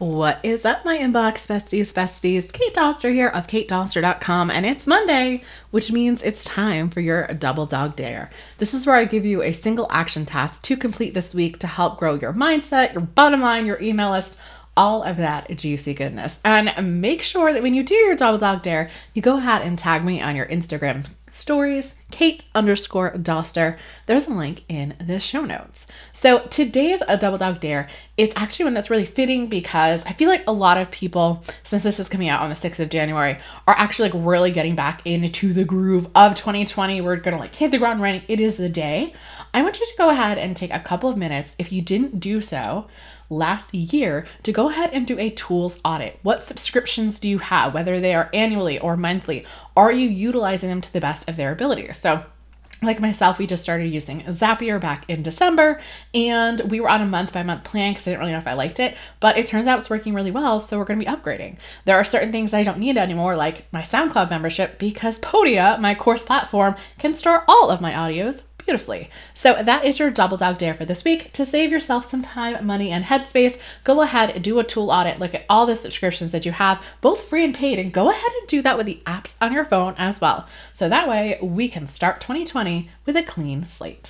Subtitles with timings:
[0.00, 2.50] What is up, my inbox besties, besties?
[2.50, 7.66] Kate Doster here of katedoster.com, and it's Monday, which means it's time for your double
[7.66, 8.30] dog dare.
[8.56, 11.66] This is where I give you a single action task to complete this week to
[11.66, 14.38] help grow your mindset, your bottom line, your email list,
[14.74, 16.38] all of that juicy goodness.
[16.46, 19.78] And make sure that when you do your double dog dare, you go ahead and
[19.78, 23.78] tag me on your Instagram stories, Kate underscore Doster.
[24.06, 25.86] There's a link in the show notes.
[26.12, 27.88] So today's a double dog dare.
[28.16, 31.82] It's actually one that's really fitting because I feel like a lot of people, since
[31.82, 35.06] this is coming out on the 6th of January, are actually like really getting back
[35.06, 37.00] into the groove of 2020.
[37.00, 38.22] We're gonna like hit the ground running.
[38.28, 39.14] It is the day.
[39.52, 41.56] I want you to go ahead and take a couple of minutes.
[41.58, 42.86] If you didn't do so,
[43.30, 46.18] last year to go ahead and do a tools audit.
[46.22, 49.46] What subscriptions do you have, whether they are annually or monthly?
[49.76, 51.90] Are you utilizing them to the best of their ability?
[52.00, 52.24] So,
[52.82, 55.78] like myself, we just started using Zapier back in December
[56.14, 58.46] and we were on a month by month plan because I didn't really know if
[58.46, 60.60] I liked it, but it turns out it's working really well.
[60.60, 61.58] So we're going to be upgrading.
[61.84, 65.94] There are certain things I don't need anymore, like my SoundCloud membership, because Podia, my
[65.94, 69.10] course platform, can store all of my audios beautifully.
[69.34, 71.32] So that is your double dog dare for this week.
[71.32, 75.18] To save yourself some time, money, and headspace, go ahead and do a tool audit.
[75.18, 78.30] Look at all the subscriptions that you have, both free and paid, and go ahead
[78.38, 80.46] and do that with the apps on your phone as well.
[80.72, 83.98] So that way we can start 2020 with a clean slate.